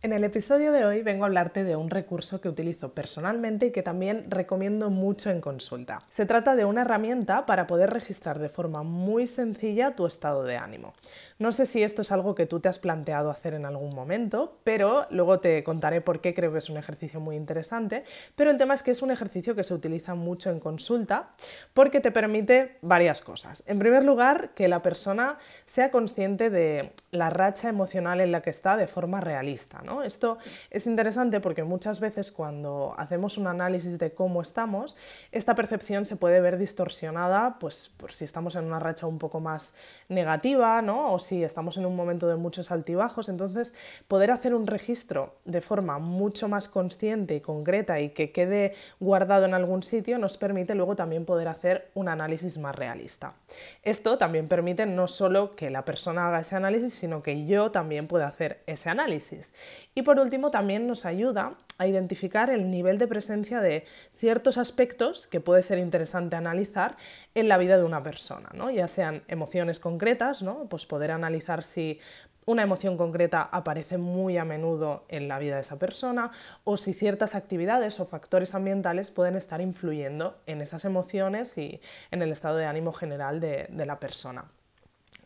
[0.00, 3.72] En el episodio de hoy vengo a hablarte de un recurso que utilizo personalmente y
[3.72, 6.04] que también recomiendo mucho en consulta.
[6.08, 10.56] Se trata de una herramienta para poder registrar de forma muy sencilla tu estado de
[10.56, 10.94] ánimo.
[11.38, 14.58] No sé si esto es algo que tú te has planteado hacer en algún momento,
[14.64, 18.04] pero luego te contaré por qué creo que es un ejercicio muy interesante.
[18.34, 21.30] Pero el tema es que es un ejercicio que se utiliza mucho en consulta
[21.74, 23.62] porque te permite varias cosas.
[23.66, 28.50] En primer lugar, que la persona sea consciente de la racha emocional en la que
[28.50, 29.80] está de forma realista.
[29.84, 30.02] ¿no?
[30.02, 30.38] Esto
[30.70, 34.96] es interesante porque muchas veces cuando hacemos un análisis de cómo estamos,
[35.30, 39.38] esta percepción se puede ver distorsionada pues, por si estamos en una racha un poco
[39.38, 39.74] más
[40.08, 41.12] negativa ¿no?
[41.28, 43.74] Si estamos en un momento de muchos altibajos, entonces
[44.08, 49.44] poder hacer un registro de forma mucho más consciente y concreta y que quede guardado
[49.44, 53.34] en algún sitio nos permite luego también poder hacer un análisis más realista.
[53.82, 58.06] Esto también permite no solo que la persona haga ese análisis, sino que yo también
[58.08, 59.52] pueda hacer ese análisis.
[59.94, 65.26] Y por último también nos ayuda a identificar el nivel de presencia de ciertos aspectos
[65.28, 66.96] que puede ser interesante analizar
[67.34, 68.70] en la vida de una persona, ¿no?
[68.70, 70.66] ya sean emociones concretas, ¿no?
[70.68, 72.00] pues poder analizar si
[72.48, 76.30] una emoción concreta aparece muy a menudo en la vida de esa persona
[76.64, 82.22] o si ciertas actividades o factores ambientales pueden estar influyendo en esas emociones y en
[82.22, 84.46] el estado de ánimo general de, la persona.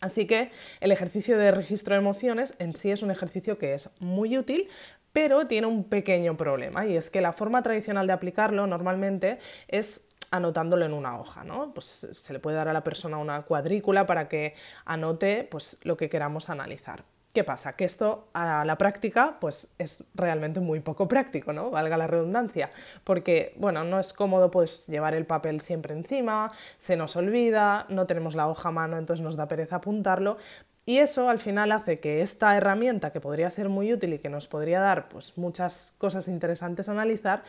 [0.01, 0.51] Así que
[0.81, 4.69] el ejercicio de registro de emociones en sí es un ejercicio que es muy útil,
[5.13, 9.39] pero tiene un pequeño problema y es que la forma tradicional de aplicarlo normalmente
[9.69, 10.01] es
[10.33, 11.73] anotándolo en una hoja, ¿no?
[11.73, 14.55] Pues se le puede dar a la persona una cuadrícula para que
[14.85, 17.05] anote pues, lo que queramos analizar.
[17.33, 17.77] ¿Qué pasa?
[17.77, 21.71] Que esto a la práctica pues es realmente muy poco práctico, ¿no?
[21.71, 22.71] Valga la redundancia,
[23.05, 28.07] porque bueno, no es cómodo pues llevar el papel siempre encima, se nos olvida, no
[28.07, 30.37] tenemos la hoja a mano, entonces nos da pereza apuntarlo
[30.85, 34.29] y eso al final hace que esta herramienta que podría ser muy útil y que
[34.29, 37.45] nos podría dar pues muchas cosas interesantes a analizar,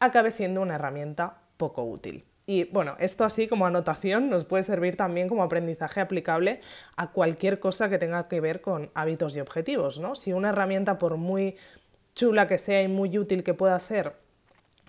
[0.00, 2.24] acabe siendo una herramienta poco útil.
[2.46, 6.60] Y bueno, esto así como anotación nos puede servir también como aprendizaje aplicable
[6.96, 10.14] a cualquier cosa que tenga que ver con hábitos y objetivos, ¿no?
[10.14, 11.56] Si una herramienta, por muy
[12.14, 14.14] chula que sea y muy útil que pueda ser,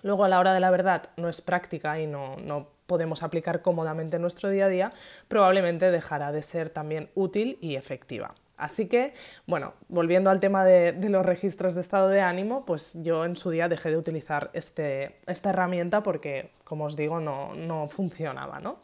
[0.02, 3.60] luego a la hora de la verdad no es práctica y no, no podemos aplicar
[3.60, 4.92] cómodamente en nuestro día a día,
[5.26, 8.34] probablemente dejará de ser también útil y efectiva.
[8.58, 9.14] Así que,
[9.46, 13.50] bueno, volviendo al tema de, los registros de estado de ánimo, pues yo en su
[13.50, 18.80] día dejé de utilizar este, esta herramienta porque, como os digo, no, no funcionaba, ¿no?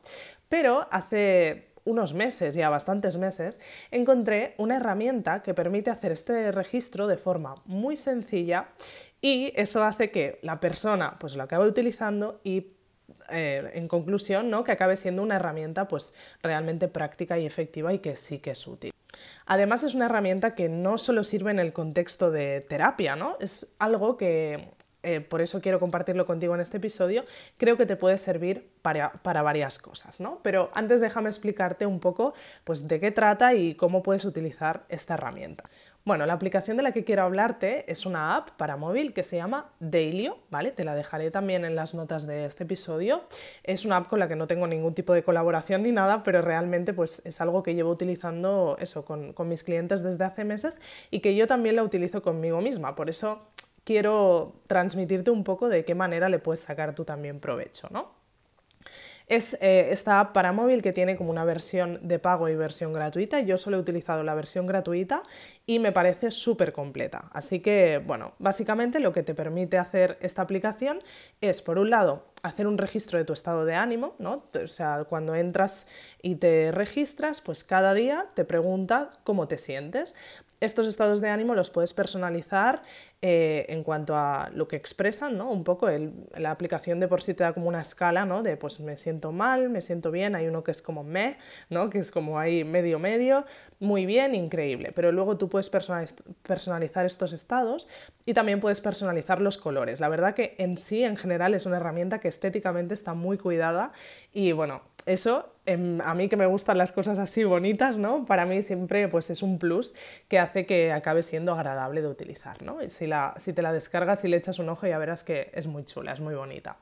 [0.49, 7.07] Pero hace unos meses, ya bastantes meses, encontré una herramienta que permite hacer este registro
[7.07, 8.69] de forma muy sencilla
[9.21, 12.74] y eso hace que la persona pues lo acabe utilizando y
[13.35, 14.65] eh, en conclusión, ¿no?
[14.65, 18.67] que acabe siendo una herramienta pues, realmente práctica y efectiva y que sí que es
[18.67, 18.93] útil.
[19.47, 23.37] Además es una herramienta que no solo sirve en el contexto de terapia, ¿no?
[23.41, 24.73] es algo que
[25.05, 27.27] eh, por eso quiero compartirlo contigo en este episodio,
[27.59, 30.41] creo que te puede servir para, para, varias cosas, ¿no?
[30.43, 32.33] Pero antes déjame explicarte un poco
[32.65, 35.65] pues, de qué trata y cómo puedes utilizar esta herramienta.
[36.07, 39.37] Bueno, la aplicación de la que quiero hablarte es una app para móvil que se
[39.37, 40.71] llama Dailyo, ¿vale?
[40.71, 43.25] Te la dejaré también en las notas de este episodio.
[43.63, 46.43] Es una app con la que no tengo ningún tipo de colaboración ni nada, pero
[46.43, 50.79] realmente pues es algo que llevo utilizando eso con, con mis clientes desde hace meses
[51.11, 52.95] y que yo también la utilizo conmigo misma.
[52.97, 53.41] Por eso
[53.85, 58.24] quiero transmitirte un poco de qué manera le puedes sacar tú también provecho, ¿no?
[59.27, 62.93] Es eh, esta app para móvil que tiene como una versión de pago y versión
[62.93, 63.41] gratuita.
[63.41, 65.23] Yo solo he utilizado la versión gratuita
[65.67, 67.31] y me parece súper completa.
[67.33, 71.01] Así que, bueno, básicamente lo que te permite hacer esta aplicación
[71.41, 74.45] es, por un lado, hacer un registro de tu estado de ánimo, ¿no?
[74.63, 75.87] O sea, cuando entras
[76.21, 80.15] y te registras, pues cada día te pregunta cómo te sientes.
[80.61, 82.83] estos estados de ánimo los puedes personalizar
[83.21, 85.51] eh, en cuanto a lo que expresan, ¿no?
[85.51, 85.89] Un poco
[86.37, 88.43] la aplicación de por sí te da como una escala, ¿no?
[88.43, 91.39] De pues me siento mal, me siento bien, hay uno que es como me,
[91.71, 91.89] ¿no?
[91.91, 93.47] Que es como ahí medio medio,
[93.79, 94.93] muy bien, increíble.
[94.93, 97.89] Pero luego tú puedes personalizar estos estados
[98.27, 100.01] y también puedes personalizar los colores.
[100.01, 103.93] La verdad que en sí, en general, es una herramienta que estéticamente está muy cuidada
[104.33, 108.25] y bueno, eso, em, a mí que me gustan las cosas así bonitas, ¿no?
[108.25, 109.95] Para mí siempre pues, es un plus
[110.29, 112.79] que hace que acabe siendo agradable de utilizar, ¿no?
[112.89, 115.67] Si, la, si te la descargas y le echas un ojo ya verás que es
[115.67, 116.79] muy chula, es muy bonita.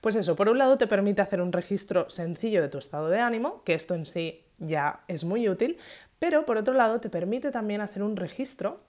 [0.00, 3.18] Pues eso, por un lado te permite hacer un registro sencillo de tu estado de
[3.18, 5.78] ánimo, que esto en sí ya es muy útil,
[6.20, 8.80] pero por otro lado te permite también hacer un registro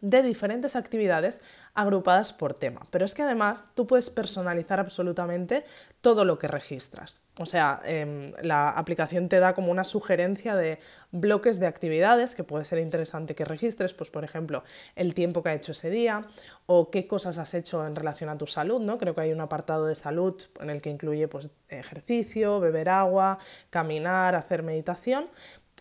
[0.00, 1.40] de diferentes actividades
[1.74, 2.86] agrupadas por tema.
[2.90, 5.64] Pero es que además tú puedes personalizar absolutamente
[6.00, 7.20] todo lo que registras.
[7.40, 10.80] O sea, em, la aplicación te da como una sugerencia de
[11.12, 14.64] bloques de actividades que puede ser interesante que registres, pues por ejemplo,
[14.96, 16.26] el tiempo que ha hecho ese día
[16.66, 18.98] o qué cosas has hecho en relación a tu salud, ¿no?
[18.98, 23.38] Creo que hay un apartado de salud en el que incluye pues, ejercicio, beber agua,
[23.70, 25.28] caminar, hacer meditación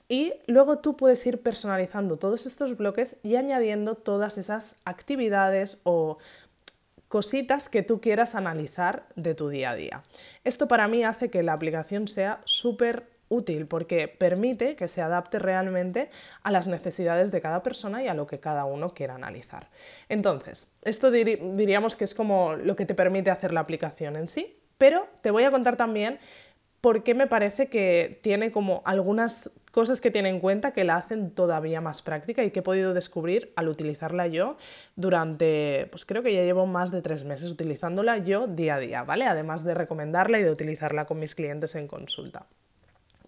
[0.09, 6.18] y luego tú puedes ir personalizando todos estos bloques y añadiendo todas esas actividades o
[7.07, 10.04] cositas que tú quieras analizar de tu día a día.
[10.44, 15.39] Esto para mí hace que la aplicación sea súper útil porque permite que se adapte
[15.39, 16.09] realmente
[16.44, 19.69] a las necesidades de cada persona y a lo que cada uno quiera analizar.
[20.07, 24.57] Entonces, esto diríamos que es como lo que te permite hacer la aplicación en sí,
[24.77, 26.19] pero te voy a contar también
[26.81, 30.95] por qué me parece que tiene como algunas cosas que tiene en cuenta que la
[30.95, 34.57] hacen todavía más práctica y que he podido descubrir al utilizarla yo
[34.95, 39.03] durante, pues creo que ya llevo más de tres meses utilizándola yo día a día,
[39.03, 39.25] ¿vale?
[39.25, 42.47] Además de recomendarla y de utilizarla con mis clientes en consulta.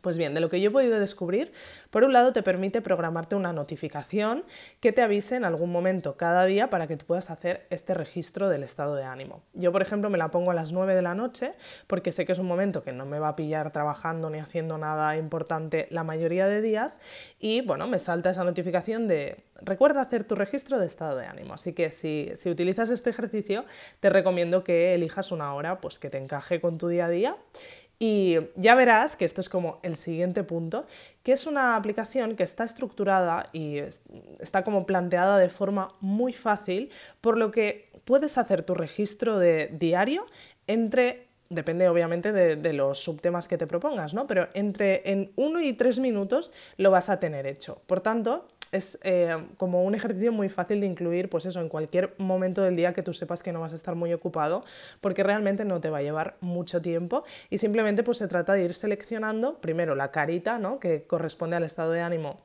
[0.01, 1.51] Pues bien, de lo que yo he podido descubrir,
[1.89, 4.43] por un lado te permite programarte una notificación
[4.79, 8.47] que te avise en algún momento cada día para que tú puedas hacer este registro
[8.47, 9.43] del estado de ánimo.
[9.53, 11.53] Yo, por ejemplo, me la pongo a las 9 de la noche
[11.87, 14.77] porque sé que es un momento que no me va a pillar trabajando ni haciendo
[14.77, 16.97] nada importante la mayoría de días
[17.39, 21.53] y bueno, me salta esa notificación de recuerda hacer tu registro de estado de ánimo.
[21.53, 23.65] Así que si, si utilizas este ejercicio,
[23.99, 27.37] te recomiendo que elijas una hora pues, que te encaje con tu día a día
[27.99, 30.87] y ya verás que esto es como el siguiente punto,
[31.21, 33.79] que es una aplicación que está estructurada y
[34.39, 39.67] está como planteada de forma muy fácil, por lo que puedes hacer tu registro de
[39.67, 40.25] diario
[40.67, 44.27] entre depende obviamente de, de, los subtemas que te propongas, ¿no?
[44.27, 47.81] Pero entre en uno y tres minutos lo vas a tener hecho.
[47.87, 52.15] Por tanto, es eh, como un ejercicio muy fácil de incluir, pues eso, en cualquier
[52.17, 54.63] momento del día que tú sepas que no vas a estar muy ocupado,
[55.01, 58.63] porque realmente no te va a llevar mucho tiempo y simplemente pues se trata de
[58.63, 60.79] ir seleccionando primero la carita, ¿no?
[60.79, 62.41] Que corresponde al estado de ánimo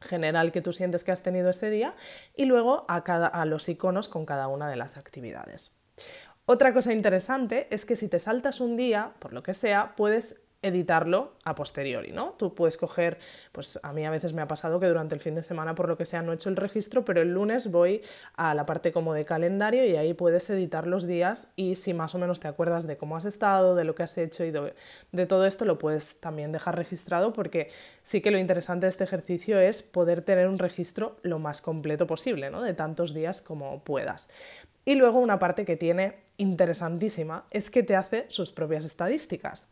[0.00, 1.94] general que tú sientes que has tenido ese día
[2.34, 5.76] y luego a, cada, a los iconos con cada una de las actividades.
[6.46, 10.42] Otra cosa interesante es que si te saltas un día, por lo que sea, puedes
[10.62, 12.34] editarlo a posteriori, ¿no?
[12.38, 13.18] Tú puedes coger,
[13.52, 15.88] pues a mí a veces me ha pasado que durante el fin de semana por
[15.88, 18.02] lo que sea no he hecho el registro, pero el lunes voy
[18.36, 22.14] a la parte como de calendario y ahí puedes editar los días y si más
[22.14, 25.26] o menos te acuerdas de cómo has estado, de lo que has hecho y de,
[25.26, 27.70] todo esto lo puedes también dejar registrado porque
[28.02, 32.06] sí que lo interesante de este ejercicio es poder tener un registro lo más completo
[32.06, 32.62] posible, ¿no?
[32.62, 34.28] De tantos días como puedas.
[34.84, 39.68] Y luego una parte que tiene interesantísima es que te hace sus propias estadísticas.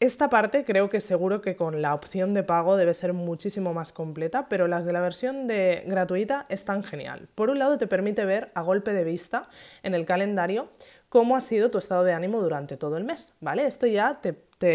[0.00, 3.92] Esta parte creo que seguro que con la opción de pago debe ser muchísimo más
[3.92, 7.28] completa, pero las de la versión de gratuita están genial.
[7.34, 9.50] Por un lado te permite ver a golpe de vista
[9.82, 10.70] en el calendario
[11.10, 13.66] cómo ha sido tu estado de ánimo durante todo el mes, ¿vale?
[13.66, 14.32] Esto ya te,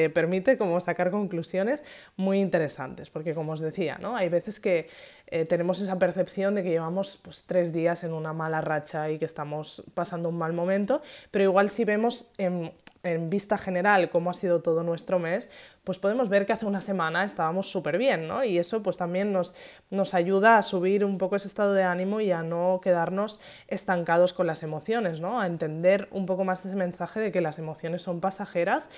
[0.09, 1.83] permite como sacar conclusiones
[2.17, 4.15] muy interesantes, porque como os decía, ¿no?
[4.15, 4.89] Hay veces que
[5.27, 9.17] eh, tenemos esa percepción de que llevamos pues, tres días en una mala racha y
[9.17, 11.01] que estamos pasando un mal momento,
[11.31, 12.71] pero igual si vemos en
[13.05, 15.49] en vista general cómo ha sido todo nuestro mes,
[15.83, 18.43] pues podemos ver que hace una semana estábamos súper bien, ¿no?
[18.43, 19.55] Y eso pues también nos,
[19.91, 24.33] nos ayuda a subir un poco ese estado de ánimo y a no quedarnos estancados
[24.33, 25.39] con las emociones, ¿no?
[25.39, 28.89] A entender un poco más ese mensaje de que las emociones son pasajeras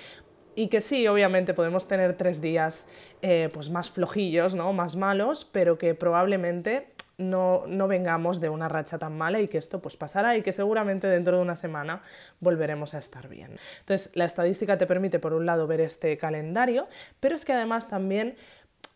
[0.58, 2.88] y que sí, obviamente podemos tener tres días
[3.22, 4.72] eh, pues más flojillos, ¿no?
[4.72, 6.88] más malos, pero que probablemente
[7.18, 11.08] no, vengamos de una racha tan mala y que esto pues pasará y que seguramente
[11.08, 12.00] dentro de una semana
[12.40, 13.56] volveremos a estar bien.
[13.80, 16.88] Entonces, la estadística te permite por un lado ver este calendario,
[17.20, 18.36] pero es que además también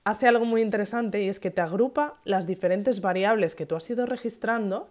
[0.05, 3.89] hace algo muy interesante y es que te agrupa las diferentes variables que tú has
[3.91, 4.89] ido registrando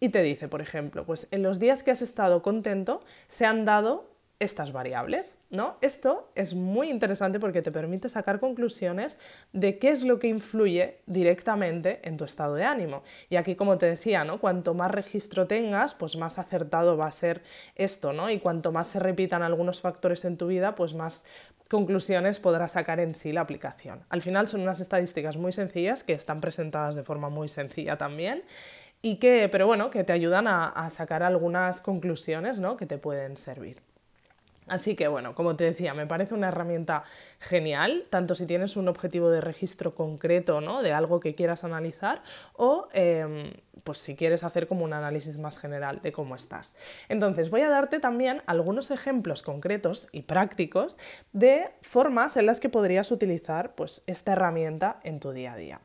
[0.00, 3.64] y te dice, por ejemplo, pues en los días que has estado contento se han
[3.64, 4.08] dado
[4.40, 5.76] estas variables, ¿no?
[5.82, 9.20] Esto es muy interesante porque te permite sacar conclusiones
[9.52, 13.02] de qué es lo que influye directamente en tu estado de ánimo.
[13.28, 14.40] Y aquí, como te decía, ¿no?
[14.40, 17.42] Cuanto más registro tengas, pues más acertado va a ser
[17.76, 18.30] esto, ¿no?
[18.30, 21.26] Y cuanto más se repitan algunos factores en tu vida, pues más
[21.68, 24.04] conclusiones podrá sacar en sí la aplicación.
[24.08, 28.42] Al final son unas estadísticas muy sencillas que están presentadas de forma muy sencilla también
[29.02, 32.78] y que, pero bueno, que te ayudan a, a sacar algunas conclusiones ¿no?
[32.78, 33.89] que te pueden servir.
[34.70, 37.02] Así que bueno, como te decía, me parece una herramienta
[37.40, 40.80] genial, tanto si tienes un objetivo de registro concreto, ¿no?
[40.80, 42.22] De algo que quieras analizar,
[42.52, 46.76] o em, pues si quieres hacer como un análisis más general de cómo estás.
[47.08, 50.98] Entonces, voy a darte también algunos ejemplos concretos y prácticos
[51.32, 55.80] de formas en las que podrías utilizar pues, esta herramienta en tu día a día.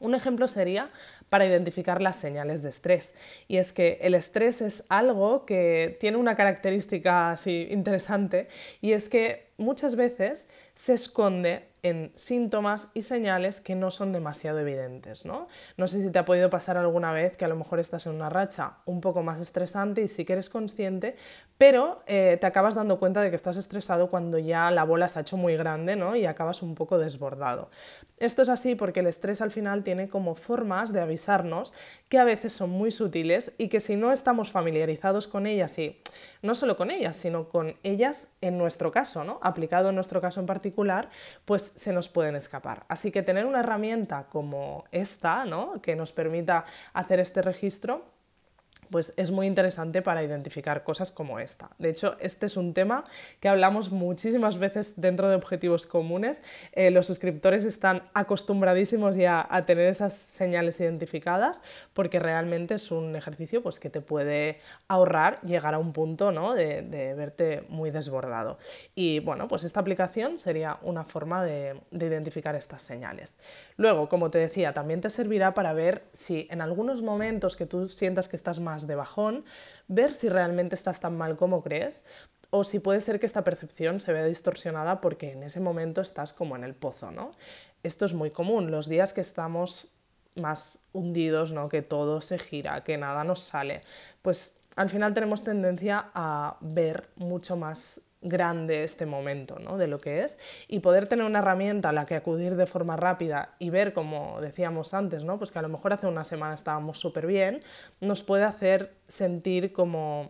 [0.00, 0.90] Un ejemplo sería
[1.28, 3.14] para identificar las señales de estrés.
[3.48, 8.48] Y es que el estrés es algo que tiene una característica así interesante
[8.80, 14.58] y es que muchas veces se esconde en síntomas y señales que no son demasiado
[14.58, 15.24] evidentes.
[15.24, 15.48] ¿no?
[15.76, 18.14] no sé si te ha podido pasar alguna vez que a lo mejor estás en
[18.14, 21.16] una racha un poco más estresante y sí que eres consciente,
[21.58, 25.18] pero eh, te acabas dando cuenta de que estás estresado cuando ya la bola se
[25.18, 26.16] ha hecho muy grande ¿no?
[26.16, 27.70] y acabas un poco desbordado.
[28.18, 31.72] Esto es así porque el estrés al final tiene como formas de avisarnos
[32.08, 35.98] que a veces son muy sutiles y que si no estamos familiarizados con ellas y
[36.42, 39.38] no solo con ellas, sino con ellas en nuestro caso, ¿no?
[39.50, 41.10] Aplicado en nuestro caso en particular,
[41.44, 42.84] pues se nos pueden escapar.
[42.88, 45.80] Así que tener una herramienta como esta, ¿no?
[45.82, 48.04] que nos permita hacer este registro,
[48.90, 51.70] pues es muy interesante para identificar cosas como esta.
[51.78, 53.04] De hecho, este es un tema
[53.38, 56.42] que hablamos muchísimas veces dentro de objetivos comunes.
[56.72, 63.16] Eh, los suscriptores están acostumbradísimos ya a tener esas señales identificadas porque realmente es un
[63.16, 66.54] ejercicio pues, que te puede ahorrar llegar a un punto ¿no?
[66.54, 66.82] de,
[67.16, 68.58] verte muy desbordado.
[68.94, 73.36] Y bueno, pues esta aplicación sería una forma de, de identificar estas señales.
[73.76, 77.88] Luego, como te decía, también te servirá para ver si en algunos momentos que tú
[77.88, 79.44] sientas que estás más de bajón,
[79.88, 82.04] ver si realmente estás tan mal como crees
[82.50, 86.32] o si puede ser que esta percepción se vea distorsionada porque en ese momento estás
[86.32, 87.32] como en el pozo, ¿no?
[87.82, 89.92] Esto es muy común, los días que estamos
[90.34, 91.68] más hundidos, ¿no?
[91.68, 93.82] Que todo se gira, que nada nos sale,
[94.22, 99.78] pues al final tenemos tendencia a ver mucho más grande este momento ¿no?
[99.78, 102.96] de lo que es y poder tener una herramienta a la que acudir de forma
[102.96, 105.38] rápida y ver, como decíamos antes, ¿no?
[105.38, 107.62] pues que a lo mejor hace una semana estábamos súper bien,
[108.00, 110.28] nos puede hacer sentir como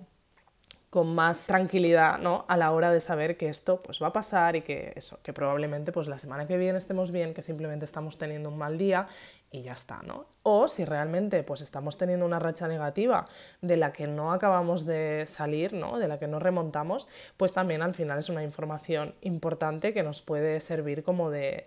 [0.90, 2.44] con más tranquilidad ¿no?
[2.48, 5.32] a la hora de saber que esto pues, va a pasar y que eso, que
[5.32, 9.06] probablemente pues, la semana que viene estemos bien, que simplemente estamos teniendo un mal día
[9.50, 10.26] y ya está, ¿no?
[10.42, 13.26] O si realmente pues, estamos teniendo una racha negativa
[13.60, 15.98] de la que no acabamos de salir, ¿no?
[15.98, 20.22] de la que no remontamos, pues también al final es una información importante que nos
[20.22, 21.66] puede servir como de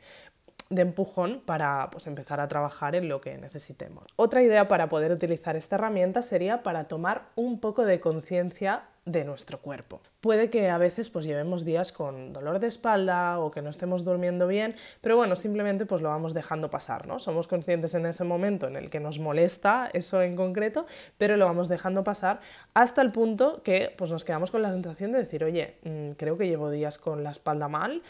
[0.69, 4.05] empujón para pues, empezar a trabajar en lo que necesitemos.
[4.15, 9.25] Otra idea para poder utilizar esta herramienta sería para tomar un poco de conciencia de
[9.25, 10.01] nuestro cuerpo.
[10.21, 14.05] Puede que a veces pues llevemos días con dolor de espalda o que no estemos
[14.05, 17.19] durmiendo bien, pero bueno, simplemente pues lo vamos dejando pasar, ¿no?
[17.19, 20.85] Somos conscientes en ese momento en el que nos molesta eso en concreto,
[21.17, 22.39] pero lo vamos dejando pasar
[22.73, 26.37] hasta el punto que pues nos quedamos con la sensación de decir, oye, mm, creo
[26.37, 28.01] que llevo días con la espalda mal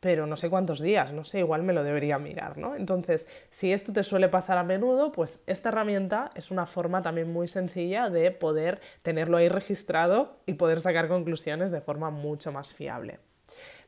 [0.00, 2.74] pero no sé cuántos días, no sé, igual me lo debería mirar, ¿no?
[2.76, 7.32] Entonces, si esto te suele pasar a menudo, pues esta herramienta es una forma también
[7.32, 12.74] muy sencilla de poder tenerlo ahí registrado y poder sacar conclusiones de forma mucho más
[12.74, 13.18] fiable.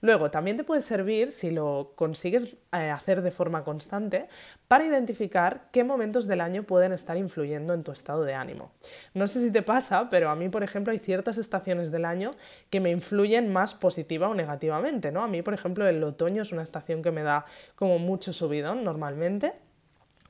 [0.01, 4.29] Luego, también te puede servir, si lo consigues eh, hacer de forma constante,
[4.67, 8.73] para identificar qué momentos del año pueden estar influyendo en tu estado de ánimo.
[9.13, 12.35] No sé si te pasa, pero a mí, por ejemplo, hay ciertas estaciones del año
[12.71, 15.23] que me influyen más positiva o negativamente, ¿no?
[15.23, 18.85] A mí, por ejemplo, el otoño es una estación que me da como mucho subidón
[18.85, 19.53] normalmente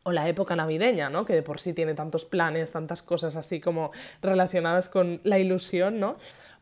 [0.02, 1.24] o la época navideña, ¿no?
[1.24, 3.90] que de por sí tiene tantos planes, tantas cosas así como
[4.22, 6.16] relacionadas con la ilusión, ¿no?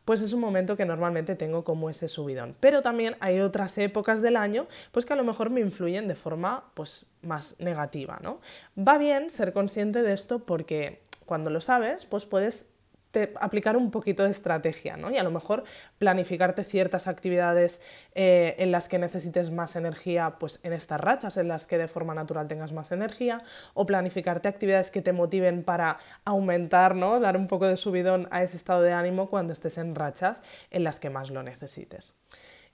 [0.09, 2.55] Pues es un momento que normalmente tengo como ese subidón.
[2.59, 6.15] Pero también hay otras épocas del año pues que a lo mejor me influyen de
[6.15, 8.41] forma pues más negativa, ¿no?
[8.75, 12.71] Va bien ser consciente de esto porque cuando lo sabes, pues puedes
[13.39, 15.09] aplicar un poquito de estrategia, ¿no?
[15.11, 15.63] Y a lo mejor
[15.97, 17.81] planificarte ciertas actividades
[18.13, 21.87] eh, en las que necesites más energía, pues en estas rachas en las que de
[21.87, 23.41] forma natural tengas más energía,
[23.73, 27.19] o planificarte actividades que te motiven para aumentar, ¿no?
[27.19, 30.83] Dar un poco de subidón a ese estado de ánimo cuando estés en rachas en
[30.83, 32.13] las que más lo necesites.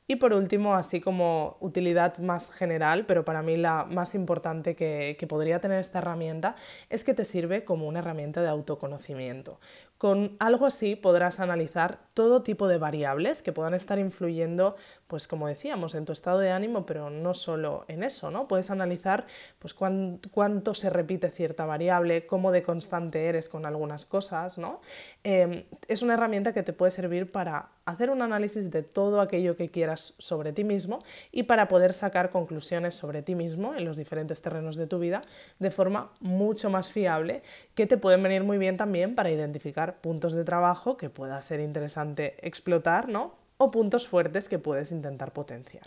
[0.08, 5.16] Y por último, así como utilidad más general, pero para mí la más importante que,
[5.20, 6.56] que, podría tener esta herramienta
[6.92, 9.60] es que te sirve como una herramienta de autoconocimiento.
[9.98, 14.76] Con algo así podrás analizar todo tipo de variables que puedan estar influyendo,
[15.08, 18.48] pues como decíamos, en tu estado de ánimo, pero no solo en eso, ¿no?
[18.48, 19.26] Puedes analizar
[19.58, 24.82] pues cuánto se repite cierta variable, cómo de constante eres con algunas cosas, ¿no?
[25.24, 29.56] Em, es una herramienta que te puede servir para hacer un análisis de todo aquello
[29.56, 33.98] que quieras sobre ti mismo y para poder sacar conclusiones sobre ti mismo en los
[33.98, 35.24] diferentes terrenos de tu vida
[35.60, 37.44] de forma mucho más fiable
[37.76, 41.60] que te pueden venir muy bien también para identificar puntos de trabajo que pueda ser
[41.60, 43.36] interesante explotar, ¿no?
[43.58, 45.86] O puntos fuertes que puedes intentar potenciar.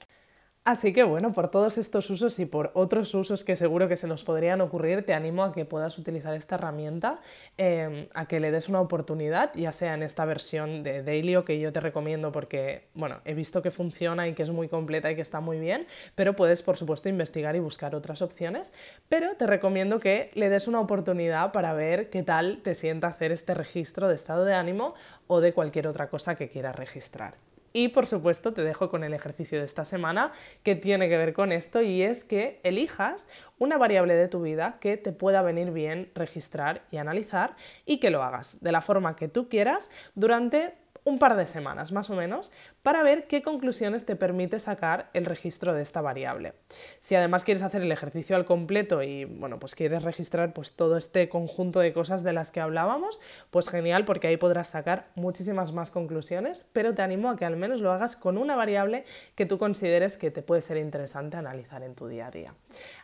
[0.68, 4.06] Así que bueno, por todos estos usos y por otros usos que seguro que se
[4.06, 7.20] nos podrían ocurrir, te animo a que puedas utilizar esta herramienta,
[7.56, 11.58] em, a que le des una oportunidad, ya sea en esta versión de Dailyo que
[11.58, 15.14] yo te recomiendo porque, bueno, he visto que funciona y que es muy completa y
[15.16, 18.74] que está muy bien, pero puedes por supuesto investigar y buscar otras opciones,
[19.08, 23.32] pero te recomiendo que le des una oportunidad para ver qué tal te sienta hacer
[23.32, 24.92] este registro de estado de ánimo
[25.28, 27.47] o de cualquier otra cosa que quieras registrar.
[27.72, 30.32] Y por supuesto te dejo con el ejercicio de esta semana
[30.62, 34.78] que tiene que ver con esto y es que elijas una variable de tu vida
[34.80, 37.56] que te pueda venir bien registrar y analizar
[37.86, 40.74] y que lo hagas de la forma que tú quieras durante
[41.08, 45.24] un par de semanas más o menos para ver qué conclusiones te permite sacar el
[45.24, 46.52] registro de esta variable.
[47.00, 50.96] Si además quieres hacer el ejercicio al completo y bueno, pues quieres registrar pues todo
[50.96, 55.72] este conjunto de cosas de las que hablábamos, pues genial porque ahí podrás sacar muchísimas
[55.72, 59.46] más conclusiones, pero te animo a que al menos lo hagas con una variable que
[59.46, 62.54] tú consideres que te puede ser interesante analizar en tu día a día.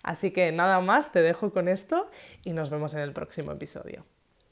[0.02, 2.10] Así que nada más, te dejo con esto
[2.44, 4.04] y nos vemos en el próximo episodio.